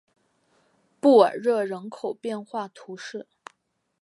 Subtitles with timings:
[0.99, 3.27] 布尔热人口变化图示